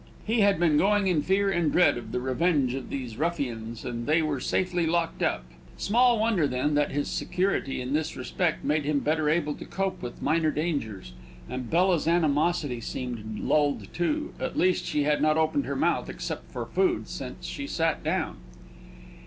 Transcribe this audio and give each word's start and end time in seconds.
He 0.25 0.39
had 0.39 0.59
been 0.59 0.79
going 0.79 1.05
in 1.05 1.21
fear 1.21 1.51
and 1.51 1.71
dread 1.71 1.95
of 1.95 2.11
the 2.11 2.19
revenge 2.19 2.73
of 2.73 2.89
these 2.89 3.17
ruffians, 3.17 3.85
and 3.85 4.07
they 4.07 4.23
were 4.23 4.39
safely 4.39 4.87
locked 4.87 5.21
up; 5.21 5.43
they 5.43 5.45
could 5.45 5.45
trouble 5.45 5.45
him 5.45 5.59
no 5.59 5.67
more. 5.67 5.79
Small 5.79 6.19
wonder, 6.19 6.47
then, 6.47 6.73
that 6.73 6.89
his 6.89 7.07
security 7.07 7.79
in 7.81 7.93
this 7.93 8.17
respect 8.17 8.65
made 8.65 8.83
him 8.83 9.01
better 9.01 9.29
able 9.29 9.53
to 9.53 9.63
cope 9.63 10.01
with 10.01 10.19
minor 10.19 10.49
dangers; 10.49 11.13
and 11.47 11.69
Bella's 11.69 12.07
animosity 12.07 12.81
seemed 12.81 13.41
lulled, 13.41 13.93
too 13.93 14.33
at 14.39 14.57
least, 14.57 14.85
she 14.85 15.03
had 15.03 15.21
not 15.21 15.37
opened 15.37 15.67
her 15.67 15.75
mouth, 15.75 16.09
except 16.09 16.51
for 16.51 16.65
food, 16.65 17.07
since 17.07 17.45
she 17.45 17.67
sat 17.67 18.03
down. 18.03 18.37